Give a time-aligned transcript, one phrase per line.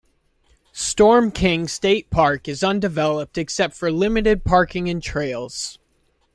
[0.73, 5.77] Storm King State Park is undeveloped except for limited parking and trails.